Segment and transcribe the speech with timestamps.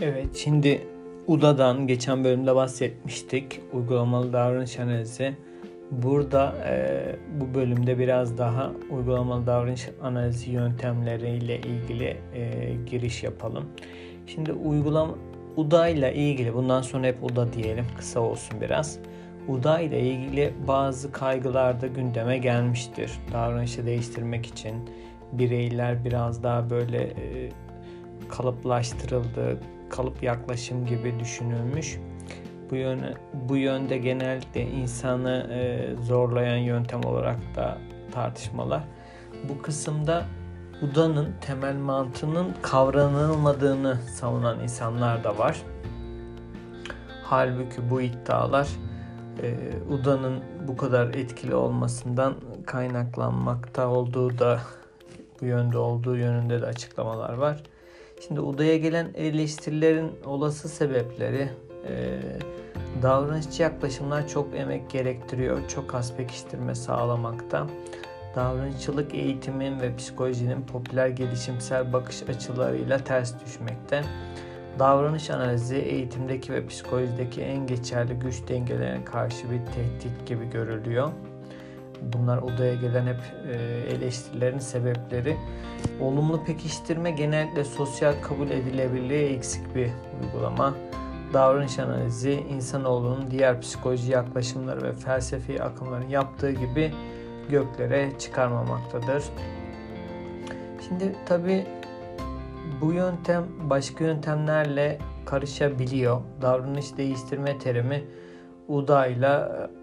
[0.00, 0.86] Evet, şimdi
[1.26, 3.60] UDA'dan geçen bölümde bahsetmiştik.
[3.72, 5.36] Uygulamalı davranış analizi.
[5.90, 13.64] Burada e, bu bölümde biraz daha uygulamalı davranış analizi yöntemleriyle ilgili e, giriş yapalım.
[14.26, 15.14] Şimdi uygulama
[15.56, 18.98] UDA ile ilgili bundan sonra hep UDA diyelim kısa olsun biraz.
[19.48, 23.10] UDA ile ilgili bazı kaygılar da gündeme gelmiştir.
[23.32, 24.74] Davranışı değiştirmek için
[25.32, 27.50] bireyler biraz daha böyle e,
[28.28, 29.58] kalıplaştırıldı,
[29.90, 31.98] kalıp yaklaşım gibi düşünülmüş.
[32.70, 37.78] Bu yöne, bu yönde genellikle insanı e, zorlayan yöntem olarak da
[38.12, 38.84] tartışmalar.
[39.48, 40.24] Bu kısımda
[40.82, 45.62] Buda'nın temel mantığının kavranılmadığını savunan insanlar da var.
[47.22, 48.68] Halbuki bu iddialar
[49.42, 49.54] e,
[49.90, 52.34] Uda'nın bu kadar etkili olmasından
[52.66, 54.60] kaynaklanmakta olduğu da
[55.40, 57.62] bu yönde olduğu yönünde de açıklamalar var.
[58.20, 61.48] Şimdi Uda'ya gelen eleştirilerin olası sebepleri
[61.88, 62.18] e,
[63.02, 65.68] davranışçı yaklaşımlar çok emek gerektiriyor.
[65.68, 67.66] Çok az pekiştirme sağlamakta.
[68.36, 74.02] Davranışçılık eğitimin ve psikolojinin popüler gelişimsel bakış açılarıyla ters düşmekte.
[74.78, 81.12] Davranış analizi eğitimdeki ve psikolojideki en geçerli güç dengelerine karşı bir tehdit gibi görülüyor.
[82.02, 83.56] Bunlar odaya gelen hep e,
[83.94, 85.36] eleştirilerin sebepleri.
[86.00, 89.90] Olumlu pekiştirme genellikle sosyal kabul edilebilirliği eksik bir
[90.22, 90.74] uygulama.
[91.32, 96.92] Davranış analizi insanoğlunun diğer psikoloji yaklaşımları ve felsefi akımların yaptığı gibi
[97.50, 99.24] göklere çıkarmamaktadır.
[100.88, 101.66] Şimdi tabi
[102.80, 106.20] bu yöntem başka yöntemlerle karışabiliyor.
[106.42, 108.04] Davranış değiştirme terimi
[108.68, 109.28] UDA ile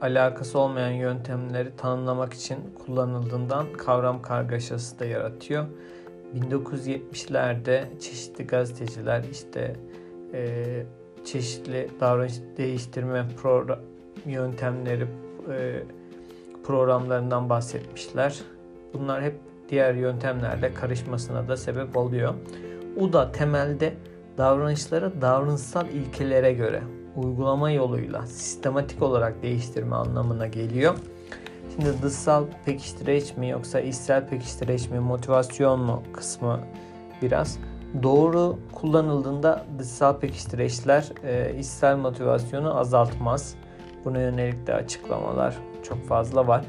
[0.01, 5.65] alakası olmayan yöntemleri tanımlamak için kullanıldığından kavram kargaşası da yaratıyor.
[6.35, 9.75] 1970'lerde çeşitli gazeteciler işte
[10.33, 10.63] e,
[11.25, 13.79] çeşitli davranış değiştirme program
[14.25, 15.07] yöntemleri
[15.51, 15.83] e,
[16.63, 18.39] programlarından bahsetmişler.
[18.93, 19.35] Bunlar hep
[19.69, 22.33] diğer yöntemlerle karışmasına da sebep oluyor.
[22.95, 23.93] UDA temelde
[24.37, 26.81] davranışları davranışsal ilkelere göre
[27.15, 30.95] uygulama yoluyla sistematik olarak değiştirme anlamına geliyor.
[31.75, 36.59] Şimdi dışsal pekiştireç mi yoksa içsel pekiştireç mi, motivasyon mu kısmı
[37.21, 37.59] biraz.
[38.03, 43.55] Doğru kullanıldığında dışsal pekiştireçler e, içsel motivasyonu azaltmaz.
[44.05, 46.65] Buna yönelik de açıklamalar çok fazla var.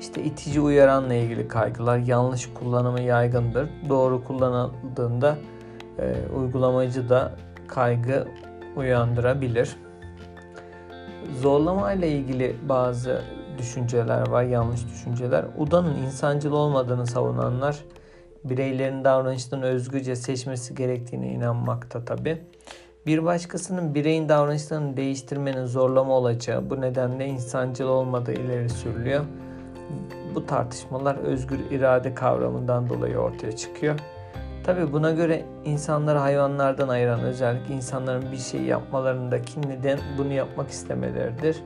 [0.00, 3.68] İşte itici uyaranla ilgili kaygılar yanlış kullanımı yaygındır.
[3.88, 5.36] Doğru kullanıldığında
[5.98, 7.32] e, uygulamacı da
[7.68, 8.28] kaygı
[8.76, 9.76] uyandırabilir.
[11.40, 13.22] Zorlama ile ilgili bazı
[13.58, 15.44] düşünceler var, yanlış düşünceler.
[15.58, 17.84] UDA'nın insancıl olmadığını savunanlar
[18.44, 22.38] bireylerin davranışlarını özgürce seçmesi gerektiğine inanmakta tabi.
[23.06, 29.24] Bir başkasının bireyin davranışlarını değiştirmenin zorlama olacağı bu nedenle insancıl olmadığı ileri sürülüyor.
[30.34, 33.98] Bu tartışmalar özgür irade kavramından dolayı ortaya çıkıyor.
[34.64, 41.62] Tabi buna göre insanları hayvanlardan ayıran özellik insanların bir şey yapmalarındaki neden bunu yapmak istemeleridir.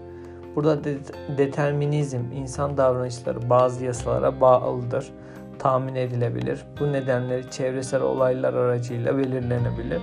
[0.56, 0.98] Burada de-
[1.38, 5.12] determinizm, insan davranışları bazı yasalara bağlıdır,
[5.58, 6.64] tahmin edilebilir.
[6.80, 10.02] Bu nedenleri çevresel olaylar aracıyla belirlenebilir.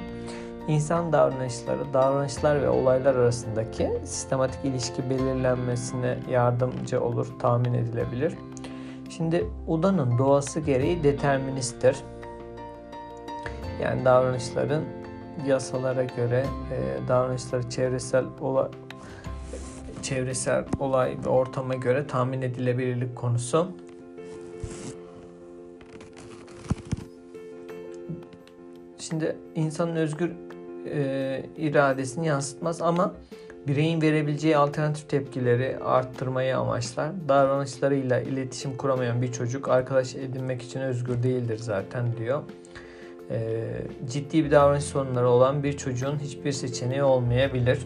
[0.68, 8.34] İnsan davranışları, davranışlar ve olaylar arasındaki sistematik ilişki belirlenmesine yardımcı olur, tahmin edilebilir.
[9.09, 11.97] Şimdi UDA'nın doğası gereği deterministtir.
[13.82, 14.84] Yani davranışların
[15.48, 18.68] yasalara göre e, davranışları çevresel olay
[20.02, 23.72] çevresel olay ve ortama göre tahmin edilebilirlik konusu.
[28.98, 30.31] Şimdi insanın özgür
[30.86, 33.14] e, iradesini yansıtmaz ama
[33.68, 37.12] bireyin verebileceği alternatif tepkileri arttırmayı amaçlar.
[37.30, 42.42] Davranışlarıyla iletişim kuramayan bir çocuk arkadaş edinmek için özgür değildir zaten diyor.
[43.31, 43.68] E,
[44.10, 47.80] ciddi bir davranış sorunları olan bir çocuğun hiçbir seçeneği olmayabilir.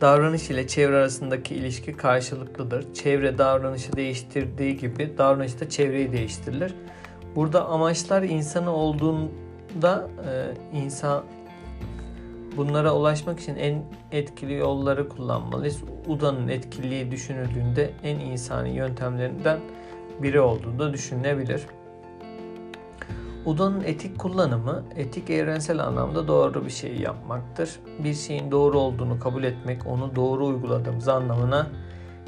[0.00, 2.94] Davranış ile çevre arasındaki ilişki karşılıklıdır.
[2.94, 6.74] Çevre davranışı değiştirdiği gibi davranış da çevreyi değiştirilir.
[7.36, 11.24] Burada amaçlar insanı olduğunda e, insan
[12.56, 15.82] bunlara ulaşmak için en etkili yolları kullanmalıyız.
[16.06, 19.58] UDA'nın etkiliği düşünüldüğünde en insani yöntemlerinden
[20.22, 21.62] biri olduğu da düşünülebilir.
[23.48, 27.80] Buda'nın etik kullanımı, etik evrensel anlamda doğru bir şey yapmaktır.
[28.04, 31.66] Bir şeyin doğru olduğunu kabul etmek, onu doğru uyguladığımız anlamına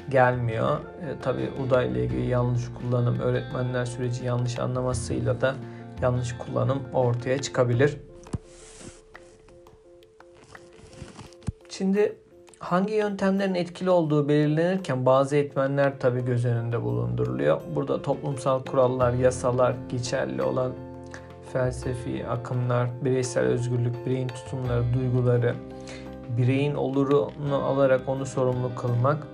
[0.08, 0.78] gelmiyor.
[0.78, 5.54] E, Tabi Buda ile ilgili yanlış kullanım, öğretmenler süreci yanlış anlamasıyla da
[6.02, 7.96] yanlış kullanım ortaya çıkabilir.
[11.68, 12.16] Şimdi
[12.58, 17.60] hangi yöntemlerin etkili olduğu belirlenirken bazı etmenler tabii göz önünde bulunduruluyor.
[17.74, 20.89] Burada toplumsal kurallar, yasalar, geçerli olan
[21.52, 25.54] felsefi akımlar, bireysel özgürlük, bireyin tutumları, duyguları,
[26.28, 29.26] bireyin olurunu alarak onu sorumlu kılmak.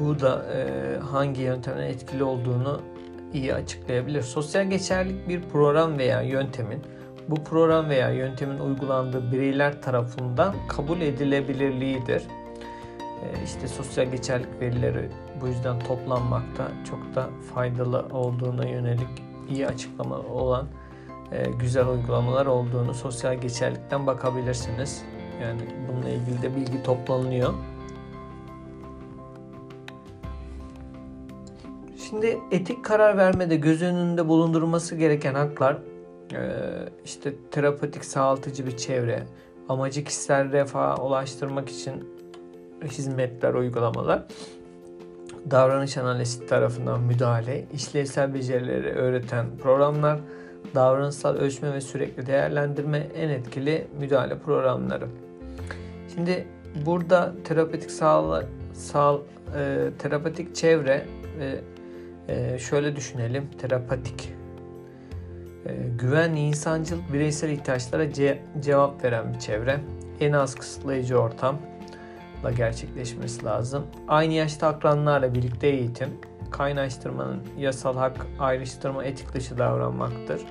[0.00, 2.80] Bu da e, hangi yöntemden etkili olduğunu
[3.34, 4.22] iyi açıklayabilir.
[4.22, 6.82] Sosyal geçerlilik bir program veya yöntemin
[7.28, 12.22] bu program veya yöntemin uygulandığı bireyler tarafından kabul edilebilirliğidir.
[13.22, 15.08] E, işte sosyal geçerlilik verileri
[15.40, 20.66] bu yüzden toplanmakta çok da faydalı olduğuna yönelik iyi açıklama olan
[21.32, 25.02] e, güzel uygulamalar olduğunu sosyal geçerlikten bakabilirsiniz.
[25.42, 27.54] Yani bununla ilgili de bilgi toplanıyor.
[32.08, 35.78] Şimdi etik karar vermede göz önünde bulundurulması gereken haklar
[36.34, 36.40] e,
[37.04, 39.26] işte terapetik sağaltıcı bir çevre,
[39.68, 42.18] amacı kişisel refaha ulaştırmak için
[42.84, 44.24] hizmetler, uygulamalar,
[45.50, 50.20] davranış analizi tarafından müdahale, işlevsel becerileri öğreten programlar,
[50.74, 55.06] davranışsal ölçme ve sürekli değerlendirme en etkili müdahale programları.
[56.14, 56.46] Şimdi
[56.86, 58.42] burada terapetik sağ,
[58.72, 59.18] sağ
[59.56, 61.06] e, terapetik çevre
[61.38, 61.60] ve
[62.28, 64.32] e, şöyle düşünelim terapatik.
[65.66, 69.80] E, güvenli insancıl bireysel ihtiyaçlara ce- cevap veren bir çevre.
[70.20, 71.20] En az kısıtlayıcı
[72.38, 73.86] ortamla gerçekleşmesi lazım.
[74.08, 76.08] Aynı yaşta akranlarla birlikte eğitim,
[76.50, 80.42] kaynaştırmanın yasal hak ayrıştırma etik dışı davranmaktır.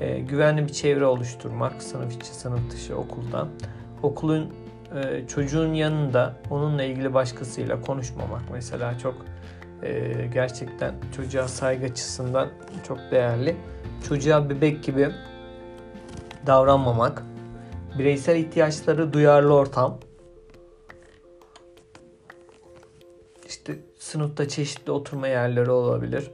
[0.00, 3.48] E, güvenli bir çevre oluşturmak, sınıf içi, sınıf dışı okulda.
[4.02, 4.52] Okulun
[4.94, 9.14] e, çocuğun yanında onunla ilgili başkasıyla konuşmamak mesela çok
[9.82, 12.48] e, gerçekten çocuğa saygı açısından
[12.86, 13.56] çok değerli.
[14.08, 15.08] Çocuğa bebek gibi
[16.46, 17.22] davranmamak,
[17.98, 19.98] bireysel ihtiyaçları duyarlı ortam,
[24.04, 26.30] sınıfta çeşitli oturma yerleri olabilir,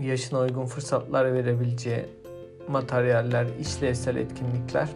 [0.00, 2.06] yaşına uygun fırsatlar verebileceği
[2.68, 4.88] materyaller, işlevsel etkinlikler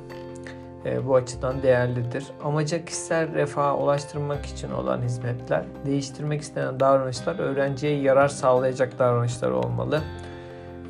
[0.85, 2.25] e, bu açıdan değerlidir.
[2.45, 10.03] Amaca kişisel refaha ulaştırmak için olan hizmetler, değiştirmek istenen davranışlar öğrenciye yarar sağlayacak davranışlar olmalı.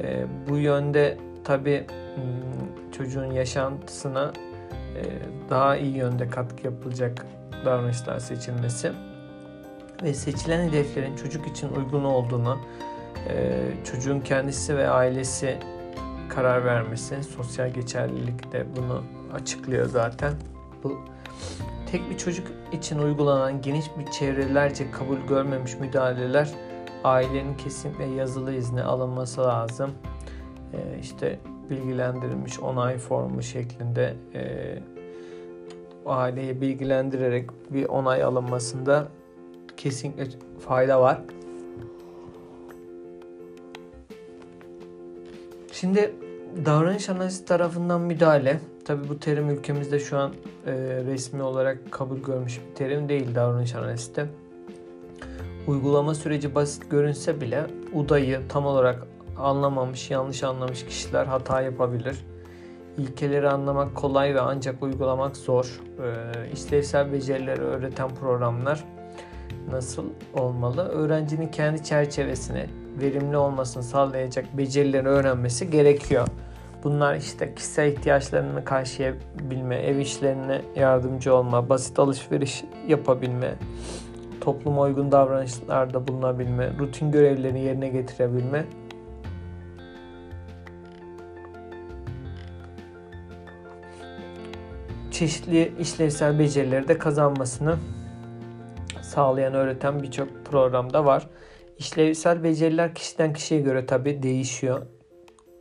[0.03, 4.33] E, bu yönde tabi hmm, çocuğun yaşantısına
[4.97, 5.03] e,
[5.51, 7.27] daha iyi yönde katkı yapılacak
[7.65, 8.93] davranışlar seçilmesi
[10.03, 12.59] ve seçilen hedeflerin çocuk için uygun olduğunu,
[13.29, 15.59] e, çocuğun kendisi ve ailesi
[16.29, 19.03] karar vermesi, sosyal geçerlilik de bunu
[19.35, 20.33] açıklıyor zaten.
[20.85, 20.99] Bu
[21.93, 26.49] tek bir çocuk için uygulanan geniş bir çevrelerce kabul görmemiş müdahaleler
[27.05, 29.91] ailenin kesinlikle yazılı izni alınması lazım.
[30.73, 31.39] Ee, işte
[31.71, 34.43] bilgilendirilmiş onay formu şeklinde e,
[36.07, 39.09] aileyi bilgilendirerek bir onay alınmasında
[39.79, 40.27] kesinlikle
[40.61, 41.21] fayda var.
[45.73, 46.15] Şimdi
[46.67, 48.61] davranış analizi tarafından müdahale.
[48.85, 50.33] Tabi bu terim ülkemizde şu an
[50.67, 50.73] e,
[51.07, 54.27] resmi olarak kabul görmüş bir terim değil davranış analizi.
[55.67, 59.07] Uygulama süreci basit görünse bile UDA'yı tam olarak
[59.39, 62.25] anlamamış, yanlış anlamış kişiler hata yapabilir.
[62.99, 65.81] İlkeleri anlamak kolay ve ancak uygulamak zor.
[65.99, 68.85] E, işlevsel becerileri öğreten programlar
[69.71, 70.89] nasıl olmalı?
[70.89, 72.67] Öğrencinin kendi çerçevesine
[73.01, 76.29] verimli olmasını sağlayacak becerileri öğrenmesi gerekiyor.
[76.85, 83.55] Bunlar işte kişisel ihtiyaçlarını karşılayabilme, ev işlerine yardımcı olma, basit alışveriş yapabilme,
[84.41, 88.65] topluma uygun davranışlarda bulunabilme, rutin görevlerini yerine getirebilme.
[95.11, 97.77] Çeşitli işlevsel becerileri de kazanmasını
[99.19, 101.27] sağlayan, öğreten birçok programda var.
[101.79, 104.83] İşlevsel beceriler kişiden kişiye göre tabi değişiyor.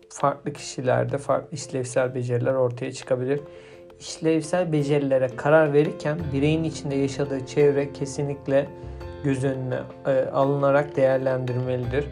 [0.09, 3.39] Farklı kişilerde farklı işlevsel beceriler ortaya çıkabilir.
[3.99, 8.69] İşlevsel becerilere karar verirken bireyin içinde yaşadığı çevre kesinlikle
[9.23, 12.05] göz önüne e, alınarak değerlendirmelidir.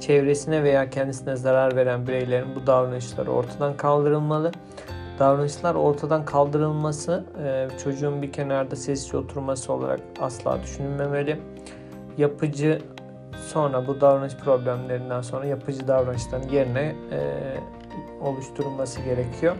[0.00, 4.52] Çevresine veya kendisine zarar veren bireylerin bu davranışları ortadan kaldırılmalı.
[5.18, 11.40] Davranışlar ortadan kaldırılması e, çocuğun bir kenarda sessiz oturması olarak asla düşünülmemeli.
[12.18, 12.82] Yapıcı
[13.46, 17.20] sonra bu davranış problemlerinden sonra yapıcı davranışların yerine e,
[18.20, 19.56] oluşturulması gerekiyor.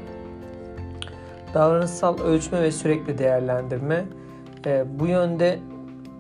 [1.55, 4.05] Davranışsal ölçme ve sürekli değerlendirme
[4.67, 5.59] e, bu yönde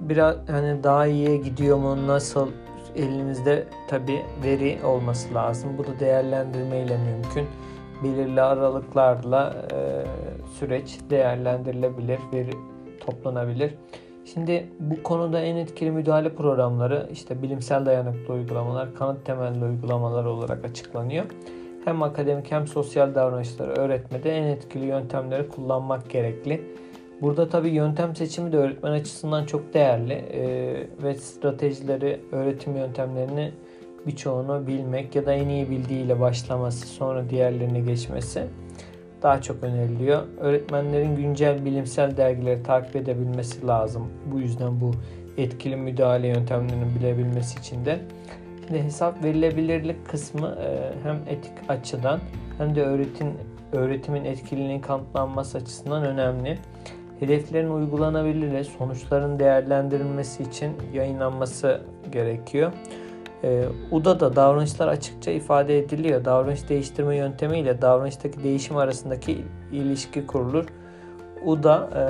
[0.00, 2.48] biraz hani daha iyiye gidiyor mu nasıl
[2.96, 5.70] elinizde tabi veri olması lazım.
[5.78, 7.46] Bu da değerlendirme ile mümkün.
[8.04, 9.76] Belirli aralıklarla e,
[10.58, 12.50] süreç değerlendirilebilir, veri
[13.00, 13.74] toplanabilir.
[14.34, 20.64] Şimdi bu konuda en etkili müdahale programları işte bilimsel dayanıklı uygulamalar, kanıt temelli uygulamalar olarak
[20.64, 21.24] açıklanıyor.
[21.84, 26.60] Hem akademik hem sosyal davranışları öğretmede en etkili yöntemleri kullanmak gerekli.
[27.22, 33.52] Burada tabii yöntem seçimi de öğretmen açısından çok değerli ee, ve stratejileri, öğretim yöntemlerini
[34.08, 38.46] birçoğunu bilmek ya da en iyi bildiğiyle başlaması sonra diğerlerine geçmesi
[39.22, 40.22] daha çok öneriliyor.
[40.40, 44.08] Öğretmenlerin güncel bilimsel dergileri takip edebilmesi lazım.
[44.32, 44.90] Bu yüzden bu
[45.36, 47.98] etkili müdahale yöntemlerini bilebilmesi için de.
[48.66, 52.20] Şimdi hesap verilebilirlik kısmı e, hem etik açıdan
[52.58, 53.28] hem de öğretim
[53.72, 56.58] öğretimin etkililiğinin kanıtlanması açısından önemli.
[57.20, 61.80] Hedeflerin uygulanabilirliği, sonuçların değerlendirilmesi için yayınlanması
[62.12, 62.72] gerekiyor.
[63.44, 66.24] E, UDA'da davranışlar açıkça ifade ediliyor.
[66.24, 70.64] Davranış değiştirme yöntemi ile davranıştaki değişim arasındaki ilişki kurulur.
[71.44, 72.02] UDA e,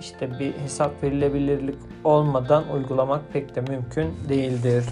[0.00, 4.84] işte bir hesap verilebilirlik olmadan uygulamak pek de mümkün değildir.